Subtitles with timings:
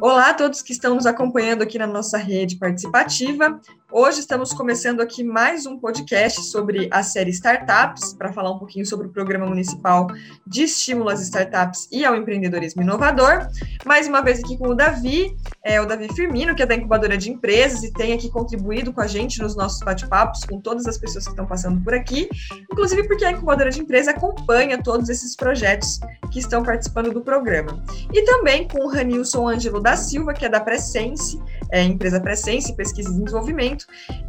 [0.00, 3.60] Olá a todos que estão nos acompanhando aqui na nossa rede participativa.
[3.90, 8.84] Hoje estamos começando aqui mais um podcast sobre a série Startups, para falar um pouquinho
[8.84, 10.08] sobre o Programa Municipal
[10.46, 13.48] de Estímulo às Startups e ao Empreendedorismo Inovador.
[13.86, 17.16] Mais uma vez aqui com o Davi, é, o Davi Firmino, que é da Incubadora
[17.16, 20.98] de Empresas e tem aqui contribuído com a gente nos nossos bate-papos com todas as
[20.98, 22.28] pessoas que estão passando por aqui,
[22.70, 25.98] inclusive porque a Incubadora de Empresas acompanha todos esses projetos
[26.30, 27.82] que estão participando do programa.
[28.12, 31.40] E também com o Ranilson Ângelo da Silva, que é da Presense,
[31.70, 33.77] é, empresa Presense, Pesquisa e Desenvolvimento,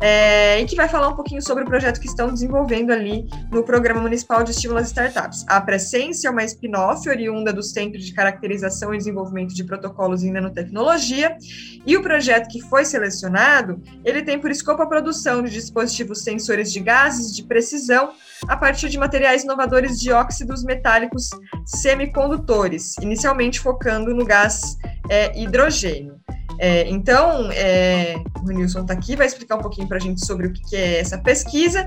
[0.02, 3.64] é, e que vai falar um pouquinho sobre o projeto que estão desenvolvendo ali no
[3.64, 5.46] Programa Municipal de Estímulo às Startups.
[5.48, 10.32] A Presense é uma spin-off oriunda do Centro de Caracterização e Desenvolvimento de Protocolos em
[10.32, 11.38] Nanotecnologia,
[11.86, 16.72] e o projeto que foi selecionado, ele tem por escopo a produção de dispositivos sensores
[16.72, 18.12] de gases de precisão
[18.48, 21.30] a partir de materiais inovadores de óxidos metálicos
[21.66, 24.78] semicondutores, inicialmente focando no gás
[25.10, 26.20] é, hidrogênio.
[26.62, 30.48] É, então, é, o Renilson está aqui, vai explicar um pouquinho para a gente sobre
[30.48, 31.86] o que, é essa pesquisa.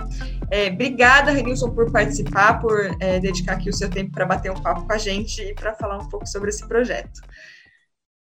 [0.51, 4.63] É, obrigada, Renilson, por participar, por é, dedicar aqui o seu tempo para bater um
[4.63, 7.21] papo com a gente e para falar um pouco sobre esse projeto.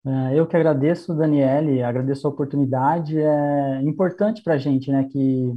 [0.06, 3.18] É, eu que agradeço, Daniele, agradeço a oportunidade.
[3.20, 5.52] É importante para a gente, né, que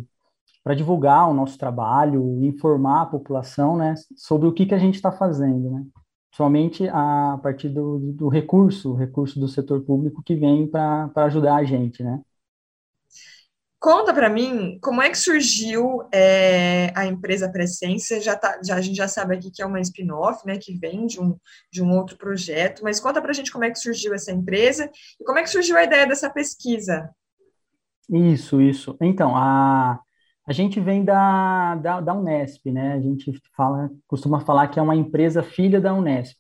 [0.63, 4.95] para divulgar o nosso trabalho, informar a população, né, sobre o que, que a gente
[4.95, 5.83] está fazendo, né
[6.31, 11.63] somente a partir do, do recurso, recurso do setor público que vem para ajudar a
[11.63, 12.21] gente, né?
[13.79, 18.19] Conta para mim como é que surgiu é, a empresa Presença.
[18.19, 21.07] Já, tá, já a gente já sabe aqui que é uma spin-off, né, que vem
[21.07, 21.37] de um,
[21.71, 22.83] de um outro projeto.
[22.83, 25.49] Mas conta para a gente como é que surgiu essa empresa e como é que
[25.49, 27.09] surgiu a ideia dessa pesquisa.
[28.09, 28.97] Isso, isso.
[28.99, 29.97] Então, a,
[30.49, 32.93] a gente vem da, da, da, Unesp, né?
[32.93, 36.39] A gente fala, costuma falar que é uma empresa filha da Unesp.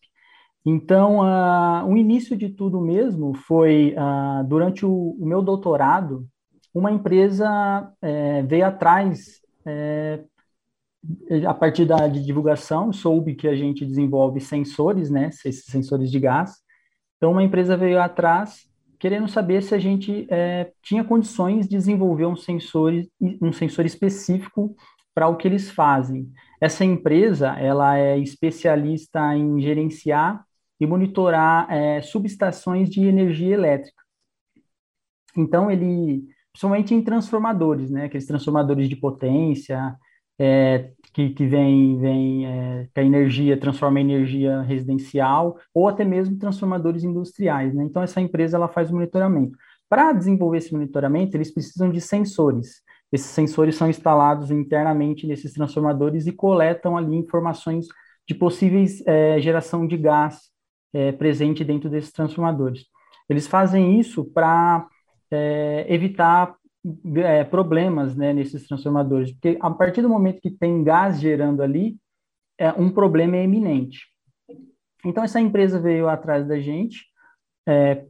[0.65, 6.27] Então, uh, o início de tudo mesmo foi uh, durante o, o, meu doutorado,
[6.73, 10.23] uma empresa é, veio atrás, é,
[11.47, 15.29] a partir da de divulgação, soube que a gente desenvolve sensores, né?
[15.31, 16.55] Sensores de gás.
[17.17, 18.67] Então, uma empresa veio atrás
[18.99, 22.93] querendo saber se a gente é, tinha condições de desenvolver um sensor,
[23.41, 24.75] um sensor específico
[25.15, 26.31] para o que eles fazem.
[26.61, 30.43] Essa empresa, ela é especialista em gerenciar
[30.79, 34.01] e monitorar é, subestações de energia elétrica.
[35.35, 39.95] Então, ele, principalmente em transformadores, né, aqueles transformadores de potência,
[40.39, 46.05] é, que, que vem, vem é, que a energia transforma em energia residencial ou até
[46.05, 47.73] mesmo transformadores industriais.
[47.73, 47.83] Né?
[47.83, 49.57] Então, essa empresa ela faz monitoramento.
[49.89, 52.81] Para desenvolver esse monitoramento, eles precisam de sensores.
[53.11, 57.87] Esses sensores são instalados internamente nesses transformadores e coletam ali informações
[58.25, 60.39] de possíveis é, geração de gás
[60.93, 62.85] é, presente dentro desses transformadores.
[63.27, 64.87] Eles fazem isso para
[65.31, 66.55] é, evitar
[67.15, 71.97] é, problemas né, nesses transformadores, porque a partir do momento que tem gás gerando ali,
[72.57, 74.07] é, um problema é eminente.
[75.05, 77.05] Então, essa empresa veio atrás da gente,
[77.67, 78.05] é,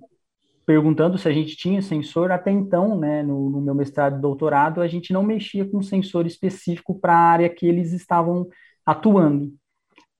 [0.66, 2.32] perguntando se a gente tinha sensor.
[2.32, 6.26] Até então, né, no, no meu mestrado e doutorado, a gente não mexia com sensor
[6.26, 8.48] específico para a área que eles estavam
[8.86, 9.54] atuando,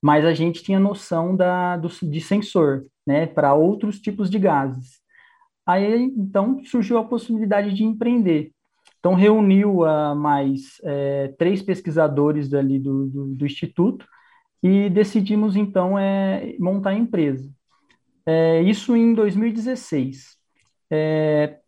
[0.02, 5.00] mas a gente tinha noção da, do, de sensor né, para outros tipos de gases.
[5.70, 8.52] Aí, então, surgiu a possibilidade de empreender.
[9.00, 14.04] Então, reuniu uh, mais é, três pesquisadores ali do, do, do, Instituto
[14.64, 17.48] e decidimos, então, é, montar a empresa.
[18.26, 20.38] É, isso em 2016.
[20.90, 21.60] É,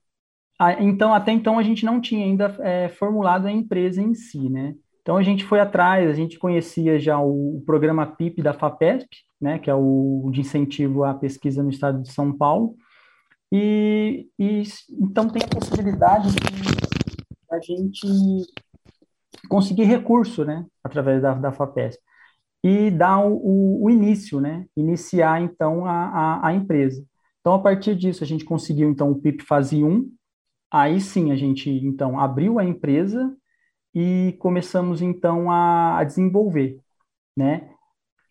[0.58, 4.50] a, então, até então, a gente não tinha ainda é, formulado a empresa em si,
[4.50, 4.74] né?
[5.04, 9.10] Então, a gente foi atrás, a gente conhecia já o, o programa PIP da FAPESP,
[9.40, 12.76] né, que é o de incentivo à pesquisa no estado de São Paulo,
[13.52, 16.42] e, e então tem a possibilidade de
[17.52, 18.08] a gente
[19.50, 22.02] conseguir recurso, né, através da, da FAPESP,
[22.64, 27.04] e dar o, o, o início, né, iniciar então a, a, a, empresa.
[27.42, 30.10] Então, a partir disso, a gente conseguiu então o PIP fase 1,
[30.72, 33.36] aí sim a gente então abriu a empresa
[33.94, 36.80] e começamos então a, a desenvolver,
[37.36, 37.72] né,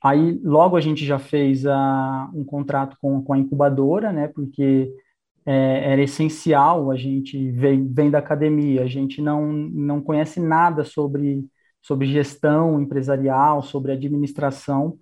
[0.02, 4.28] Aí, logo a gente já fez a, um contrato com, com a incubadora, né?
[4.28, 4.90] Porque
[5.46, 10.84] é, era essencial, a gente vem, vem da academia, a gente não, não conhece nada
[10.84, 11.44] sobre,
[11.80, 14.98] sobre gestão empresarial, sobre administração,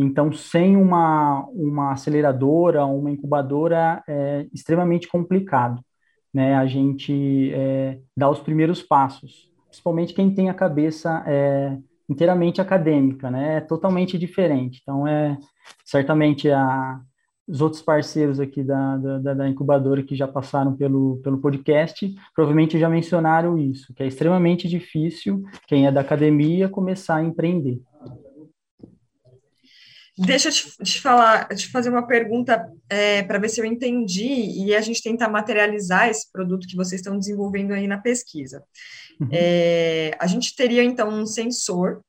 [0.00, 5.82] então, sem uma, uma aceleradora, uma incubadora, é extremamente complicado,
[6.32, 11.76] né, a gente é, dar os primeiros passos, principalmente quem tem a cabeça é,
[12.08, 15.36] inteiramente acadêmica, né, é totalmente diferente, então, é
[15.84, 17.00] certamente a
[17.48, 22.78] os outros parceiros aqui da, da, da, incubadora que já passaram pelo, pelo podcast, provavelmente
[22.78, 27.80] já mencionaram isso, que é extremamente difícil quem é da academia começar a empreender.
[30.18, 34.64] Deixa eu te, te falar, te fazer uma pergunta é, para ver se eu entendi
[34.64, 38.62] e a gente tentar materializar esse produto que vocês estão desenvolvendo aí na pesquisa.
[39.20, 39.28] Uhum.
[39.30, 42.00] É, a gente teria então um sensor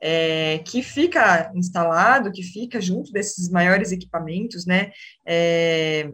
[0.00, 4.90] é, que fica instalado, que fica junto desses maiores equipamentos, né,
[5.26, 6.10] é,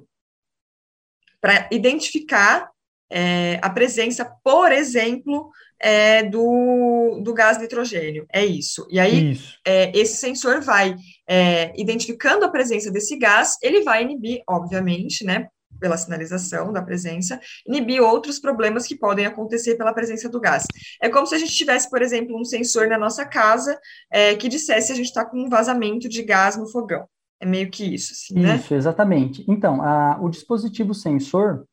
[1.40, 2.70] para identificar
[3.10, 8.26] é, a presença, por exemplo, é, do, do gás nitrogênio.
[8.32, 8.86] É isso.
[8.90, 9.58] E aí, isso.
[9.66, 10.96] É, esse sensor vai
[11.28, 15.48] é, identificando a presença desse gás, ele vai inibir, obviamente, né,
[15.84, 20.64] pela sinalização da presença, inibir outros problemas que podem acontecer pela presença do gás.
[20.98, 23.78] É como se a gente tivesse, por exemplo, um sensor na nossa casa
[24.10, 27.06] é, que dissesse se a gente está com um vazamento de gás no fogão.
[27.38, 28.56] É meio que isso, assim, né?
[28.56, 29.44] Isso, exatamente.
[29.46, 31.66] Então, a, o dispositivo sensor,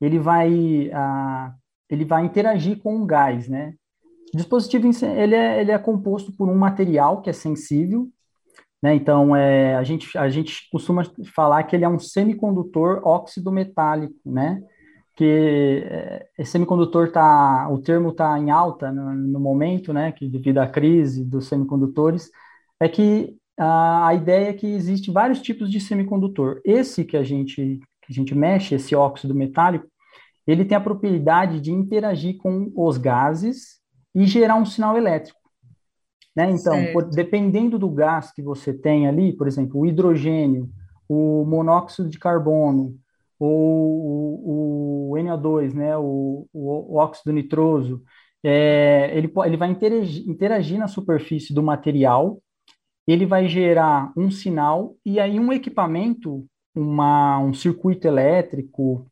[0.00, 1.52] ele vai, a,
[1.88, 3.74] ele vai interagir com o gás, né?
[4.32, 8.08] O dispositivo, ele é, ele é composto por um material que é sensível,
[8.82, 8.94] né?
[8.94, 11.02] Então, é, a, gente, a gente costuma
[11.34, 14.62] falar que ele é um semicondutor óxido metálico, né?
[15.20, 20.26] que é, esse semicondutor tá, o termo está em alta no, no, momento, né, que
[20.26, 22.30] devido à crise dos semicondutores,
[22.80, 26.62] é que a, a ideia é que existe vários tipos de semicondutor.
[26.64, 29.86] Esse que a gente que a gente mexe, esse óxido metálico,
[30.46, 33.78] ele tem a propriedade de interagir com os gases
[34.14, 35.38] e gerar um sinal elétrico.
[36.34, 36.50] Né?
[36.50, 40.70] Então, por, dependendo do gás que você tem ali, por exemplo, o hidrogênio,
[41.08, 42.96] o monóxido de carbono,
[43.38, 48.02] ou o, o NO2, né, o, o, o óxido nitroso,
[48.44, 52.40] é, ele, ele vai interagir, interagir na superfície do material,
[53.06, 59.06] ele vai gerar um sinal, e aí um equipamento, uma, um circuito elétrico,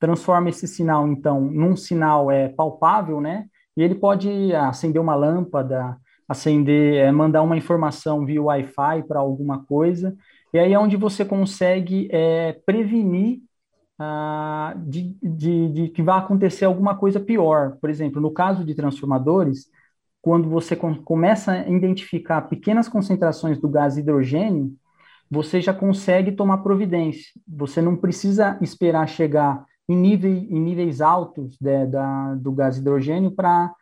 [0.00, 3.46] transforma esse sinal, então, num sinal é, palpável, né?
[3.76, 5.96] E ele pode acender uma lâmpada,
[6.28, 10.16] acender, é, mandar uma informação via Wi-Fi para alguma coisa,
[10.52, 13.40] e aí é onde você consegue é, prevenir
[13.98, 17.76] ah, de, de, de, que vai acontecer alguma coisa pior.
[17.80, 19.68] Por exemplo, no caso de transformadores,
[20.20, 24.74] quando você com, começa a identificar pequenas concentrações do gás hidrogênio,
[25.30, 27.32] você já consegue tomar providência.
[27.46, 33.30] Você não precisa esperar chegar em, nível, em níveis altos de, da, do gás hidrogênio
[33.30, 33.72] para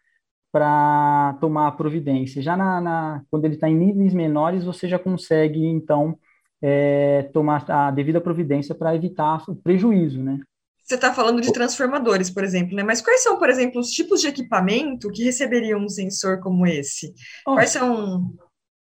[0.54, 2.40] para tomar a providência.
[2.40, 6.16] Já na, na quando ele está em níveis menores, você já consegue, então,
[6.62, 10.38] é, tomar a devida providência para evitar o prejuízo, né?
[10.80, 12.84] Você está falando de transformadores, por exemplo, né?
[12.84, 17.12] Mas quais são, por exemplo, os tipos de equipamento que receberiam um sensor como esse?
[17.44, 18.30] Oh, quais são...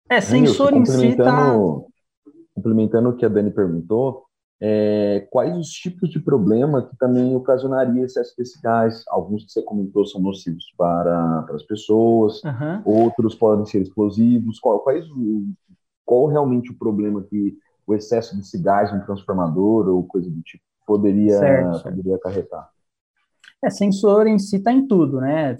[0.10, 1.54] É, sensor em si tá...
[2.56, 4.26] Complementando o que a Dani perguntou,
[4.62, 9.04] é, quais os tipos de problema que também ocasionaria excesso desse gás.
[9.08, 12.82] Alguns que você comentou são nocivos para, para as pessoas, uhum.
[12.84, 14.60] outros podem ser explosivos.
[14.60, 15.06] Qual, quais,
[16.06, 17.58] qual realmente o problema que
[17.88, 22.70] o excesso desse gás no transformador ou coisa do tipo poderia, certo, poderia acarretar?
[23.64, 25.56] É, sensor em si está em tudo, né?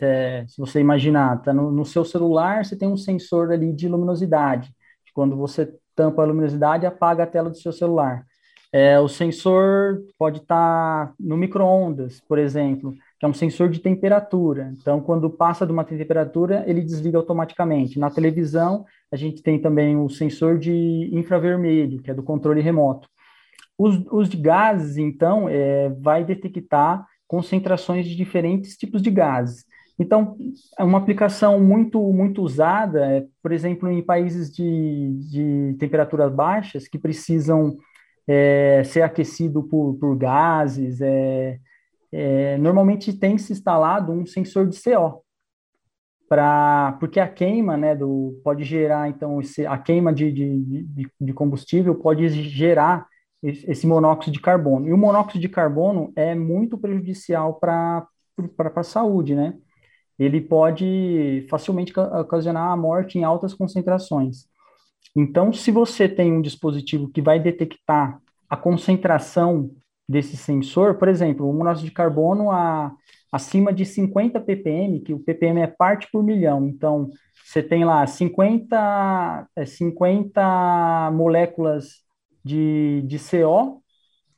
[0.48, 4.74] Se você imaginar, tá no, no seu celular, você tem um sensor ali de luminosidade.
[5.14, 8.26] Quando você tampa a luminosidade, apaga a tela do seu celular.
[8.72, 13.80] É, o sensor pode estar tá no micro-ondas, por exemplo, que é um sensor de
[13.80, 14.72] temperatura.
[14.80, 17.98] Então, quando passa de uma temperatura, ele desliga automaticamente.
[17.98, 23.10] Na televisão, a gente tem também o sensor de infravermelho, que é do controle remoto.
[23.78, 29.66] Os, os de gases, então, é, vai detectar concentrações de diferentes tipos de gases.
[29.98, 30.38] Então,
[30.78, 36.88] é uma aplicação muito, muito usada, é, por exemplo, em países de, de temperaturas baixas
[36.88, 37.78] que precisam
[38.30, 41.02] é, ser aquecido por, por gases.
[41.02, 41.60] É,
[42.12, 45.24] é, normalmente tem se instalado um sensor de CO,
[46.28, 51.34] pra, porque a queima né, do, pode gerar, então, esse, a queima de, de, de
[51.34, 53.08] combustível pode gerar
[53.42, 54.88] esse monóxido de carbono.
[54.88, 58.06] E o monóxido de carbono é muito prejudicial para
[58.76, 59.56] a saúde, né?
[60.20, 64.46] Ele pode facilmente ocasionar a morte em altas concentrações.
[65.16, 69.72] Então, se você tem um dispositivo que vai detectar a concentração
[70.08, 72.92] desse sensor, por exemplo, o monóxido de carbono a,
[73.32, 77.10] acima de 50 ppm, que o ppm é parte por milhão, então
[77.46, 82.04] você tem lá 50, 50 é, moléculas
[82.44, 83.82] de, de CO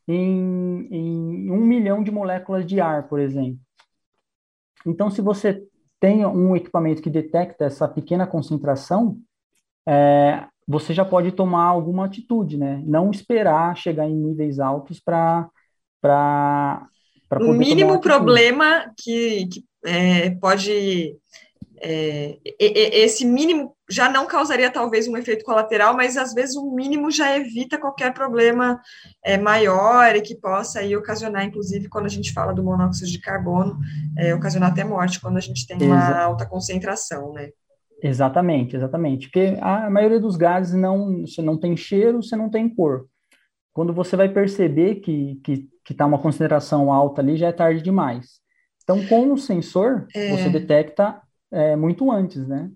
[0.07, 3.59] em, em um milhão de moléculas de ar, por exemplo.
[4.85, 5.63] Então, se você
[5.99, 9.17] tem um equipamento que detecta essa pequena concentração,
[9.87, 12.81] é, você já pode tomar alguma atitude, né?
[12.85, 15.49] Não esperar chegar em níveis altos para
[15.99, 16.87] para
[17.39, 21.15] o mínimo problema que, que é, pode
[21.83, 27.09] é, esse mínimo já não causaria talvez um efeito colateral, mas às vezes o mínimo
[27.09, 28.79] já evita qualquer problema
[29.25, 33.19] é, maior e que possa aí ocasionar, inclusive quando a gente fala do monóxido de
[33.19, 33.79] carbono,
[34.17, 37.49] é, ocasionar até morte quando a gente tem uma alta concentração, né?
[38.01, 39.27] Exatamente, exatamente.
[39.27, 43.07] Porque a maioria dos gases não, você não tem cheiro, você não tem cor.
[43.73, 45.39] Quando você vai perceber que
[45.83, 48.39] que está uma concentração alta ali, já é tarde demais.
[48.83, 50.35] Então, com o sensor, é...
[50.35, 52.71] você detecta é, muito antes, né?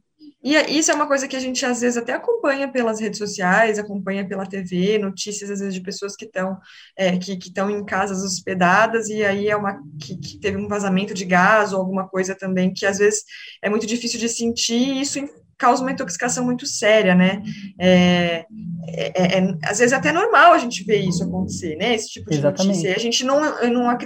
[0.46, 3.18] E é, isso é uma coisa que a gente às vezes até acompanha pelas redes
[3.18, 6.60] sociais, acompanha pela TV, notícias às vezes de pessoas que estão
[6.96, 11.16] é, que estão em casas hospedadas e aí é uma que, que, teve um vazamento
[11.16, 13.24] de gás ou alguma coisa também que às vezes
[13.60, 15.18] é muito difícil de sentir e isso
[15.58, 17.42] causa uma intoxicação muito séria, né?
[17.80, 18.46] É,
[18.88, 21.96] é, é, é, às vezes é até normal a gente ver isso acontecer, né?
[21.96, 22.78] Esse tipo de Exatamente.
[22.78, 22.96] notícia.
[22.96, 23.98] a gente não, não, não, a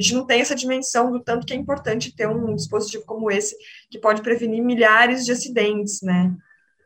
[0.00, 3.56] gente não tem essa dimensão do tanto que é importante ter um dispositivo como esse
[3.90, 6.34] que pode prevenir milhares de acidentes, né?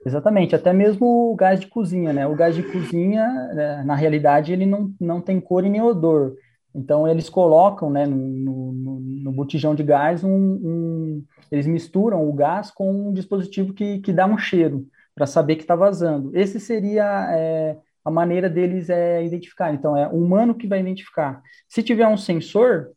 [0.06, 2.26] Exatamente, até mesmo o gás de cozinha, né?
[2.26, 6.34] O gás de cozinha, né, na realidade, ele não, não tem cor e nem odor.
[6.74, 8.93] Então, eles colocam né, no, no,
[9.24, 14.12] no botijão de gás, um, um, eles misturam o gás com um dispositivo que, que
[14.12, 16.30] dá um cheiro, para saber que está vazando.
[16.36, 19.72] Esse seria é, a maneira deles é, identificar.
[19.72, 21.42] Então, é o humano que vai identificar.
[21.68, 22.90] Se tiver um sensor,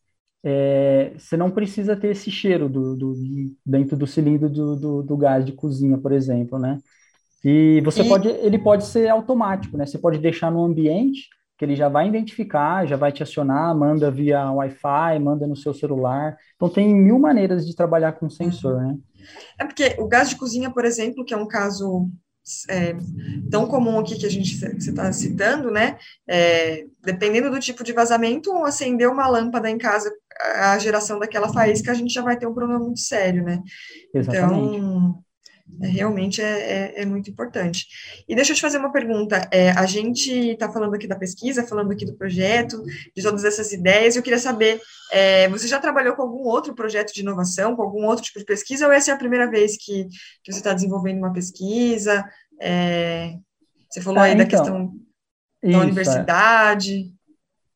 [0.43, 3.13] é, você não precisa ter esse cheiro do, do
[3.65, 6.79] dentro do cilindro do, do, do, gás de cozinha, por exemplo, né?
[7.45, 8.09] E você e...
[8.09, 9.85] pode, ele pode ser automático, né?
[9.85, 14.11] Você pode deixar no ambiente que ele já vai identificar, já vai te acionar, manda
[14.11, 16.37] via Wi-Fi, manda no seu celular.
[16.55, 18.87] Então tem mil maneiras de trabalhar com sensor, uhum.
[18.87, 18.97] né?
[19.59, 22.09] É porque o gás de cozinha, por exemplo, que é um caso
[22.69, 22.95] é,
[23.51, 25.97] tão comum aqui que a gente você está citando, né?
[26.27, 30.09] É, dependendo do tipo de vazamento, acender uma lâmpada em casa,
[30.55, 33.61] a geração daquela faísca, a gente já vai ter um problema muito sério, né?
[34.13, 34.77] Exatamente.
[34.77, 35.23] Então,
[35.79, 37.87] realmente é, é, é, muito importante.
[38.27, 39.47] E deixa eu te fazer uma pergunta.
[39.51, 42.81] É, a gente está falando aqui da pesquisa, falando aqui do projeto,
[43.15, 44.15] de todas essas ideias.
[44.15, 44.81] Eu queria saber,
[45.11, 48.45] é, você já trabalhou com algum outro projeto de inovação, com algum outro tipo de
[48.45, 50.07] pesquisa, ou essa é a primeira vez que,
[50.43, 52.25] que você está desenvolvendo uma pesquisa?
[52.59, 53.35] É,
[53.89, 54.87] você falou aí então, da questão
[55.61, 57.13] da isso, universidade.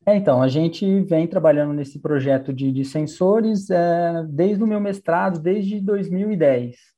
[0.04, 3.68] É, então, a gente vem trabalhando nesse projeto de, de sensores
[4.30, 6.92] desde o meu mestrado, desde 2010.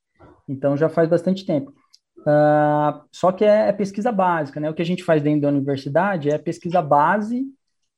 [0.48, 1.72] Então já faz bastante tempo.
[2.20, 4.70] Uh, só que é, é, pesquisa básica, né?
[4.70, 7.44] O que a gente faz dentro da universidade é pesquisa base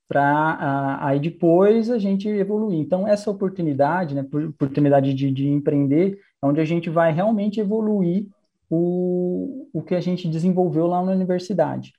[0.09, 2.79] para uh, aí depois a gente evoluir.
[2.79, 4.27] Então essa oportunidade, né?
[4.49, 8.27] Oportunidade de, de empreender, é onde a gente vai realmente evoluir
[8.69, 11.93] o, o que a gente desenvolveu lá na universidade.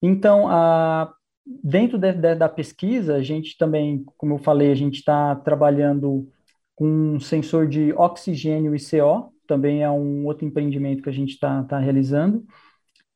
[0.00, 1.12] Então, uh,
[1.62, 6.28] dentro de, de, da pesquisa, a gente também, como eu falei, a gente está trabalhando
[6.74, 11.30] com um sensor de oxigênio e CO, também é um outro empreendimento que a gente
[11.30, 12.44] está tá realizando.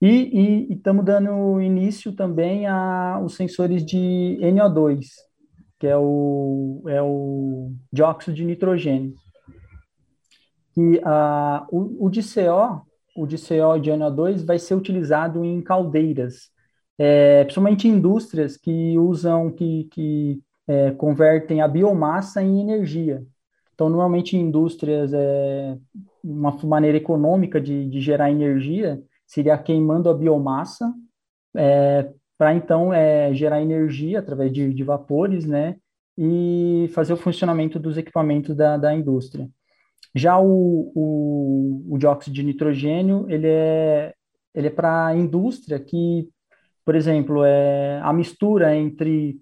[0.03, 5.07] E estamos dando início também a os sensores de NO2,
[5.79, 9.15] que é o, é o dióxido de nitrogênio.
[10.77, 12.83] E a, o, o de CO,
[13.15, 16.51] o de CO de NO2 vai ser utilizado em caldeiras,
[16.97, 23.23] é, principalmente em indústrias que usam, que, que é, convertem a biomassa em energia.
[23.75, 25.77] Então, normalmente em indústrias é,
[26.23, 30.93] uma maneira econômica de, de gerar energia seria queimando a biomassa
[31.57, 35.77] é, para então é, gerar energia através de, de, vapores, né,
[36.17, 39.49] e fazer o funcionamento dos equipamentos da, da indústria.
[40.15, 44.15] Já o, o, o, dióxido de nitrogênio, ele é,
[44.55, 46.29] ele é para a indústria que,
[46.85, 49.39] por exemplo, é a mistura entre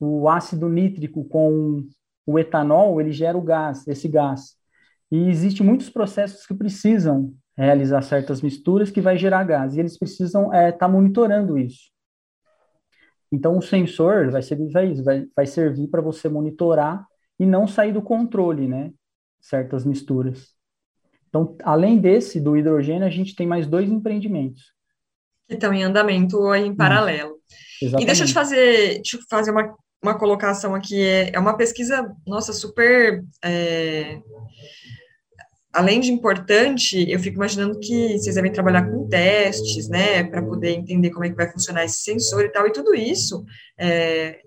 [0.00, 1.86] o ácido nítrico com
[2.26, 4.56] o etanol, ele gera o gás, esse gás.
[5.12, 9.98] E existem muitos processos que precisam realizar certas misturas que vai gerar gás, e eles
[9.98, 11.92] precisam estar é, tá monitorando isso.
[13.30, 17.06] Então, o sensor vai servir para isso, vai, vai servir para você monitorar
[17.38, 18.90] e não sair do controle, né?
[19.38, 20.54] Certas misturas.
[21.28, 24.72] Então, além desse, do hidrogênio, a gente tem mais dois empreendimentos.
[25.46, 27.36] Que estão em andamento em paralelo.
[27.82, 28.02] Exatamente.
[28.02, 30.98] E deixa eu te fazer, te fazer uma, uma colocação aqui.
[31.02, 34.18] É, é uma pesquisa, nossa, super é,
[35.72, 40.70] além de importante, eu fico imaginando que vocês devem trabalhar com testes, né, para poder
[40.70, 43.44] entender como é que vai funcionar esse sensor e tal, e tudo isso
[43.78, 44.40] é,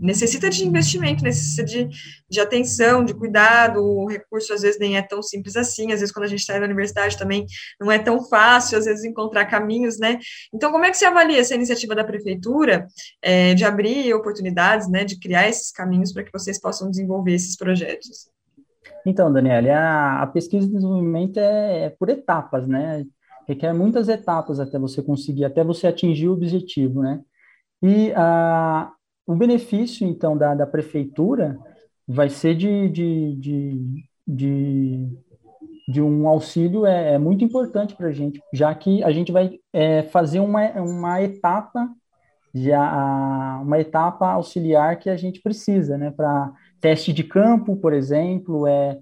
[0.00, 1.88] necessita de investimento, necessita de,
[2.28, 6.12] de atenção, de cuidado, o recurso às vezes nem é tão simples assim, às vezes
[6.12, 7.46] quando a gente está na universidade também
[7.80, 10.18] não é tão fácil, às vezes encontrar caminhos, né?
[10.52, 12.86] Então, como é que você avalia essa iniciativa da prefeitura
[13.22, 17.56] é, de abrir oportunidades, né, de criar esses caminhos para que vocês possam desenvolver esses
[17.56, 18.33] projetos?
[19.06, 23.04] Então, Daniela, a, a pesquisa de desenvolvimento é, é por etapas, né?
[23.46, 27.20] requer muitas etapas até você conseguir, até você atingir o objetivo, né?
[27.82, 28.90] E a,
[29.26, 31.58] o benefício, então, da, da prefeitura
[32.06, 35.08] vai ser de, de, de, de,
[35.88, 39.58] de um auxílio é, é muito importante para a gente, já que a gente vai
[39.72, 41.88] é, fazer uma, uma etapa
[42.54, 48.66] já uma etapa auxiliar que a gente precisa, né, para teste de campo, por exemplo,
[48.66, 48.98] é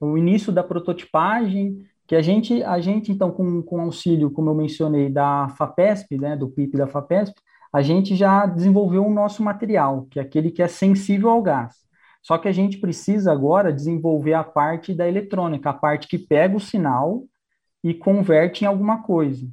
[0.00, 4.54] o início da prototipagem, que a gente, a gente então, com, com auxílio, como eu
[4.54, 7.34] mencionei, da FAPESP, né, do PIP da FAPESP,
[7.72, 11.74] a gente já desenvolveu o nosso material, que é aquele que é sensível ao gás.
[12.22, 16.56] Só que a gente precisa agora desenvolver a parte da eletrônica, a parte que pega
[16.56, 17.24] o sinal
[17.82, 19.46] e converte em alguma coisa.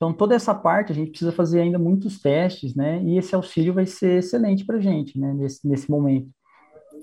[0.00, 3.02] Então, toda essa parte a gente precisa fazer ainda muitos testes, né?
[3.02, 5.34] E esse auxílio vai ser excelente para a gente, né?
[5.34, 6.30] Nesse, nesse momento,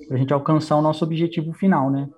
[0.08, 2.10] para a gente alcançar o nosso objetivo final, né?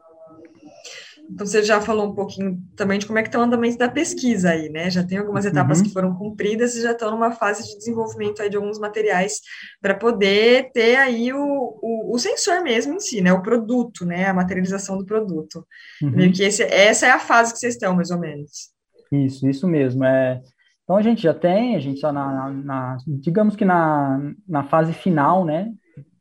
[1.30, 3.90] Então, você já falou um pouquinho também de como é que está o andamento da
[3.90, 4.90] pesquisa aí, né?
[4.90, 5.84] Já tem algumas etapas uhum.
[5.84, 9.42] que foram cumpridas e já estão numa fase de desenvolvimento aí de alguns materiais
[9.82, 11.44] para poder ter aí o,
[11.84, 13.34] o, o, sensor mesmo em si, né?
[13.34, 14.28] O produto, né?
[14.28, 15.68] A materialização do produto.
[16.02, 16.12] Uhum.
[16.12, 18.70] Meio que esse, essa é a fase que vocês estão, mais ou menos.
[19.12, 20.06] Isso, isso mesmo.
[20.06, 20.42] É,
[20.90, 24.92] então, a gente já tem, a gente está na, na, digamos que na, na fase
[24.92, 25.72] final, né?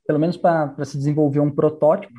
[0.07, 2.13] Pelo menos para se desenvolver um protótipo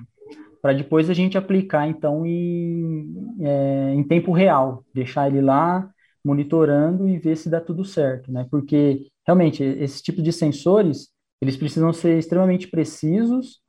[0.59, 5.91] para depois a gente aplicar, então, em, é, em tempo real, deixar ele lá
[6.25, 8.47] monitorando e ver se dá tudo certo, né?
[8.49, 13.59] Porque, realmente, esse tipo de sensores, eles precisam ser extremamente precisos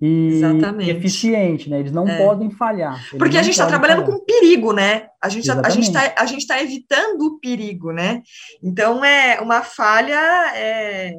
[0.00, 0.90] e Exatamente.
[0.90, 1.80] eficientes, né?
[1.80, 2.18] Eles não é.
[2.18, 2.98] podem falhar.
[3.18, 4.18] Porque a gente está trabalhando falhar.
[4.18, 5.08] com perigo, né?
[5.20, 8.22] A gente está a gente tá evitando o perigo, né?
[8.62, 10.20] Então é uma falha
[10.54, 11.14] é,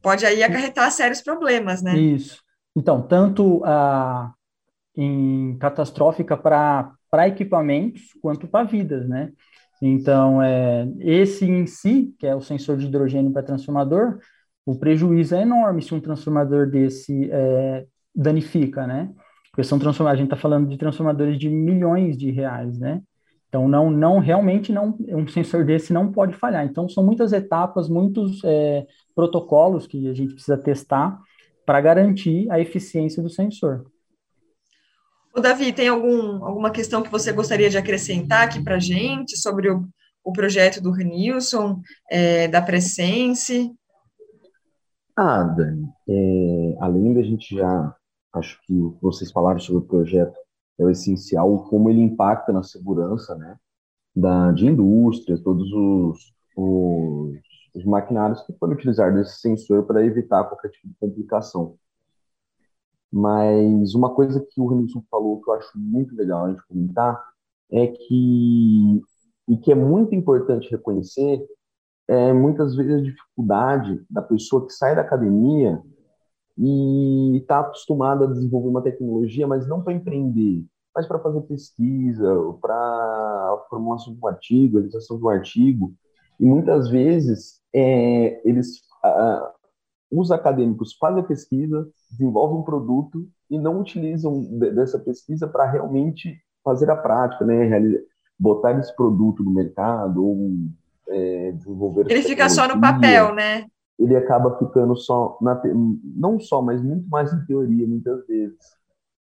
[0.00, 1.96] pode aí acarretar sérios problemas, né?
[1.98, 2.40] Isso.
[2.76, 4.32] Então tanto a
[4.96, 9.30] em catastrófica para equipamentos quanto para vidas, né?
[9.80, 14.18] Então, é, esse em si, que é o sensor de hidrogênio para transformador,
[14.70, 19.10] o prejuízo é enorme se um transformador desse é, danifica, né?
[19.50, 23.00] Porque são transformadores, a gente está falando de transformadores de milhões de reais, né?
[23.48, 26.66] Então, não, não, realmente não, um sensor desse não pode falhar.
[26.66, 31.18] Então, são muitas etapas, muitos é, protocolos que a gente precisa testar
[31.64, 33.86] para garantir a eficiência do sensor.
[35.34, 39.34] O Davi, tem algum, alguma questão que você gostaria de acrescentar aqui para a gente
[39.38, 39.88] sobre o,
[40.22, 43.72] o projeto do Renilson, é, da Presense?
[45.20, 47.92] Ah, Dani, é, além da gente já,
[48.34, 50.38] acho que vocês falaram sobre o projeto,
[50.78, 53.58] é o essencial, como ele impacta na segurança, né,
[54.14, 57.36] da, de indústria, todos os, os,
[57.74, 61.76] os maquinários que podem utilizar desse sensor para evitar qualquer tipo de complicação.
[63.12, 67.20] Mas uma coisa que o Renilson falou que eu acho muito legal a gente comentar
[67.72, 69.02] é que,
[69.48, 71.44] e que é muito importante reconhecer,
[72.08, 75.80] é muitas vezes a dificuldade da pessoa que sai da academia
[76.56, 82.34] e está acostumada a desenvolver uma tecnologia, mas não para empreender, mas para fazer pesquisa,
[82.60, 85.94] para formulação de um artigo, realização de um artigo.
[86.40, 88.82] E muitas vezes é, eles
[90.10, 96.40] os acadêmicos fazem a pesquisa, desenvolvem um produto e não utilizam dessa pesquisa para realmente
[96.64, 97.68] fazer a prática, né?
[98.38, 100.52] Botar esse produto no mercado ou
[101.18, 102.10] é, desenvolver.
[102.10, 103.66] Ele fica só no papel, né?
[103.98, 105.60] Ele acaba ficando só na
[106.16, 108.58] não só, mas muito mais em teoria muitas vezes.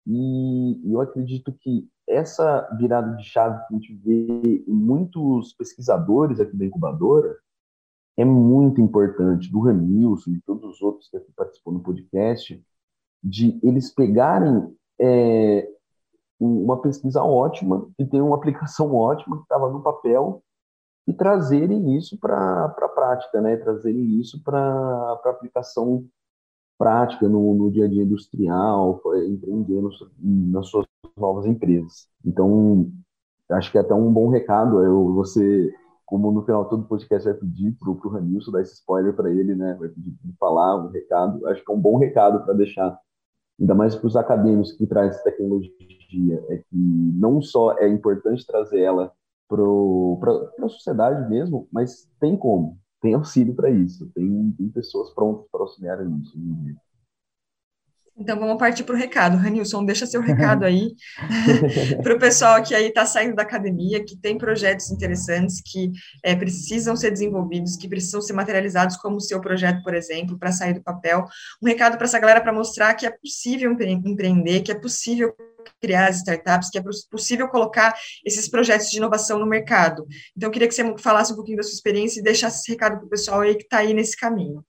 [0.07, 6.40] E eu acredito que essa virada de chave que a gente vê em muitos pesquisadores
[6.40, 7.37] aqui da incubadora
[8.16, 12.62] é muito importante, do Ramilson e todos os outros que aqui participam do podcast,
[13.22, 15.68] de eles pegarem é,
[16.38, 20.42] uma pesquisa ótima, que tem uma aplicação ótima, que estava no papel,
[21.06, 23.56] e trazerem isso para a prática, né?
[23.56, 26.06] trazerem isso para aplicação
[26.78, 30.86] prática no, no, dia a dia industrial, empreendendo nas suas
[31.16, 32.08] novas empresas.
[32.24, 32.90] Então,
[33.50, 35.72] acho que é até um bom recado eu, você
[36.06, 39.54] como no final todo podcast vai pedir pro, pro Ranilson dar esse spoiler para ele,
[39.54, 39.74] né?
[39.78, 41.46] Vai pedir para falar um recado.
[41.48, 42.98] Acho que é um bom recado para deixar,
[43.58, 48.46] ainda mais para os acadêmicos que trazem essa tecnologia, é que não só é importante
[48.46, 49.12] trazer ela
[49.48, 55.46] para a sociedade mesmo, mas tem como, tem auxílio para isso, tem, tem pessoas prontas
[55.50, 56.37] para auxiliar nisso.
[58.16, 59.37] Então vamos partir para o recado.
[59.37, 60.94] Ranilson, deixa seu recado aí
[62.00, 65.90] para o pessoal que aí está saindo da academia, que tem projetos interessantes que
[66.22, 70.52] é, precisam ser desenvolvidos, que precisam ser materializados, como o seu projeto, por exemplo, para
[70.52, 71.24] sair do papel.
[71.61, 75.35] Um recado para essa galera para mostrar que é possível empreender, que é possível
[75.81, 80.07] criar as startups, que é possível colocar esses projetos de inovação no mercado.
[80.37, 82.98] Então, eu queria que você falasse um pouquinho da sua experiência e deixasse esse recado
[82.98, 84.64] para o pessoal aí que está aí nesse caminho.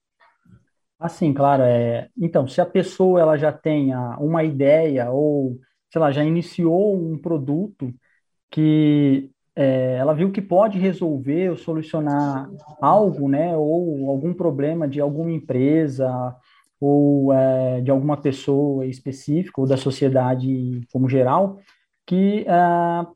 [0.99, 5.59] Assim, claro, é, então, se a pessoa ela já tenha uma ideia ou,
[5.91, 7.93] sei lá, já iniciou um produto
[8.49, 12.49] que é, ela viu que pode resolver ou solucionar
[12.81, 16.35] algo, né, ou algum problema de alguma empresa
[16.85, 21.59] ou é, de alguma pessoa específica ou da sociedade como geral,
[22.05, 23.07] que, é,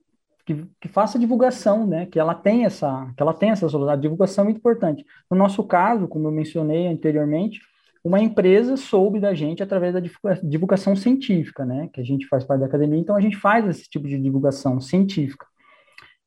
[0.44, 3.68] que, que, faça divulgação, né, que ela tem essa, que ela tem essa.
[3.92, 5.06] A divulgação é muito importante.
[5.30, 7.62] No nosso caso, como eu mencionei anteriormente,
[8.04, 10.02] uma empresa soube da gente através da
[10.42, 11.90] divulgação científica, né?
[11.94, 14.82] Que a gente faz parte da academia, então a gente faz esse tipo de divulgação
[14.82, 15.46] científica.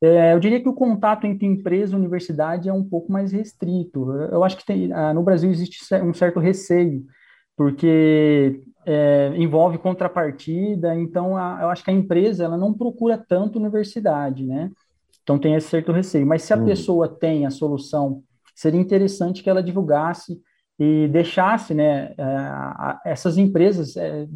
[0.00, 4.12] É, eu diria que o contato entre empresa e universidade é um pouco mais restrito.
[4.30, 7.04] Eu acho que tem, ah, no Brasil existe um certo receio,
[7.56, 13.58] porque é, envolve contrapartida, então a, eu acho que a empresa ela não procura tanto
[13.58, 14.70] universidade, né?
[15.22, 16.26] Então tem esse certo receio.
[16.26, 16.64] Mas se a hum.
[16.64, 18.22] pessoa tem a solução,
[18.54, 20.40] seria interessante que ela divulgasse
[20.78, 24.26] e deixasse né, é, essas empresas é,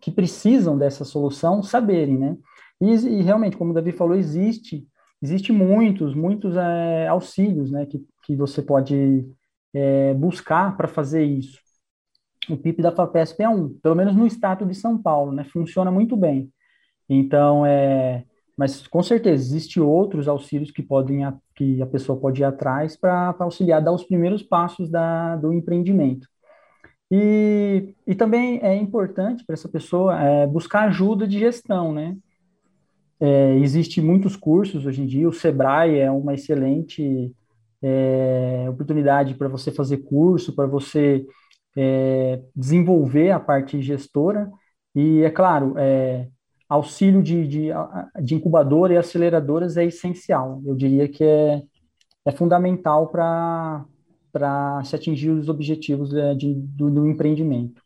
[0.00, 2.36] que precisam dessa solução saberem, né?
[2.80, 4.86] E, e, realmente, como o Davi falou, existe
[5.22, 9.28] existe muitos muitos é, auxílios, né, que, que você pode
[9.74, 11.58] é, buscar para fazer isso.
[12.48, 15.44] O PIP da Fapesp é um, pelo menos no estado de São Paulo, né?
[15.44, 16.50] Funciona muito bem.
[17.08, 18.24] Então, é,
[18.56, 21.22] mas com certeza existe outros auxílios que podem
[21.54, 26.28] que a pessoa pode ir atrás para auxiliar dar os primeiros passos da, do empreendimento.
[27.10, 32.16] E, e também é importante para essa pessoa é, buscar ajuda de gestão, né?
[33.18, 37.34] É, Existem muitos cursos hoje em dia, o Sebrae é uma excelente
[37.82, 41.26] é, oportunidade para você fazer curso, para você
[41.76, 44.50] é, desenvolver a parte gestora,
[44.94, 46.28] e é claro, é,
[46.68, 47.68] auxílio de, de,
[48.22, 50.62] de incubadora e aceleradoras é essencial.
[50.64, 51.62] Eu diria que é,
[52.24, 57.82] é fundamental para se atingir os objetivos de, de do, do empreendimento.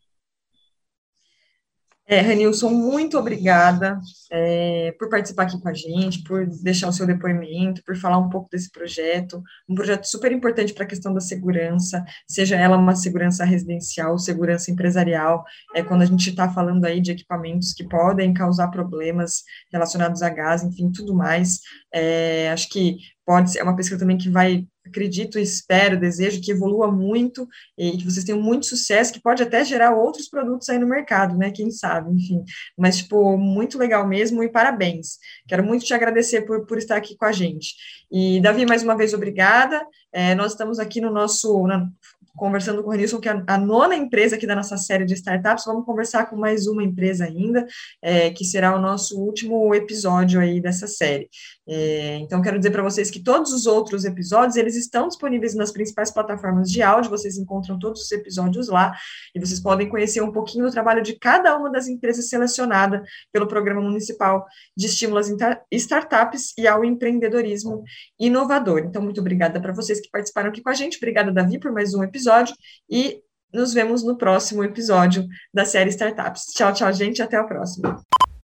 [2.07, 3.99] É, Ranilson, muito obrigada
[4.31, 8.29] é, por participar aqui com a gente, por deixar o seu depoimento, por falar um
[8.29, 12.95] pouco desse projeto, um projeto super importante para a questão da segurança, seja ela uma
[12.95, 18.35] segurança residencial, segurança empresarial, é, quando a gente está falando aí de equipamentos que podem
[18.35, 21.59] causar problemas relacionados a gás, enfim, tudo mais,
[21.91, 26.51] é, acho que pode ser é uma pesquisa também que vai acredito, espero, desejo que
[26.51, 30.77] evolua muito e que vocês tenham muito sucesso, que pode até gerar outros produtos aí
[30.77, 31.51] no mercado, né?
[31.51, 32.43] Quem sabe, enfim.
[32.77, 35.17] Mas, tipo, muito legal mesmo e parabéns.
[35.47, 37.75] Quero muito te agradecer por, por estar aqui com a gente.
[38.11, 39.85] E, Davi, mais uma vez, obrigada.
[40.13, 41.89] É, nós estamos aqui no nosso, na,
[42.35, 45.65] conversando com o Renilson, que é a nona empresa aqui da nossa série de startups.
[45.65, 47.65] Vamos conversar com mais uma empresa ainda,
[48.01, 51.29] é, que será o nosso último episódio aí dessa série.
[51.67, 55.71] É, então, quero dizer para vocês que todos os outros episódios, eles estão disponíveis nas
[55.71, 58.93] principais plataformas de áudio, vocês encontram todos os episódios lá,
[59.33, 63.47] e vocês podem conhecer um pouquinho do trabalho de cada uma das empresas selecionada pelo
[63.47, 64.45] Programa Municipal
[64.77, 65.29] de Estímulo às
[65.71, 67.83] Startups e ao Empreendedorismo
[68.19, 68.79] Inovador.
[68.79, 71.93] Então, muito obrigada para vocês que participaram aqui com a gente, obrigada, Davi, por mais
[71.93, 72.55] um episódio,
[72.89, 76.47] e nos vemos no próximo episódio da série Startups.
[76.53, 78.03] Tchau, tchau, gente, até a próxima.